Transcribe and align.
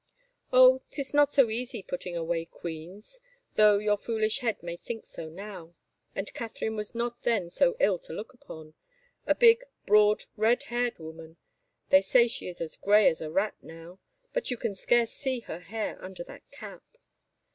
""Oh, 0.51 0.81
'tis 0.89 1.13
not 1.13 1.31
so 1.31 1.51
easy 1.51 1.83
putting 1.83 2.17
away 2.17 2.45
queens, 2.45 3.19
though 3.53 3.77
your 3.77 3.97
foolish 3.97 4.39
head 4.39 4.63
may 4.63 4.73
now 4.73 4.77
think 4.83 5.05
so. 5.05 5.75
And 6.15 6.33
Catherine 6.33 6.75
was 6.75 6.95
not 6.95 7.21
then 7.21 7.51
so 7.51 7.77
ill 7.79 7.99
to 7.99 8.11
look 8.13 8.33
upon, 8.33 8.73
a 9.27 9.35
big, 9.35 9.63
broad, 9.85 10.23
red 10.35 10.63
haired 10.63 10.97
woman. 10.97 11.37
They 11.89 12.01
say 12.01 12.27
she 12.27 12.47
is 12.47 12.61
as 12.61 12.77
gray 12.77 13.09
as 13.09 13.21
a 13.21 13.29
rat 13.29 13.53
now, 13.61 13.99
but 14.33 14.49
you 14.49 14.57
can 14.57 14.73
scarce 14.73 15.11
see 15.11 15.41
her 15.41 15.59
hair 15.59 16.03
under 16.03 16.23
that 16.23 16.49
cap. 16.49 16.81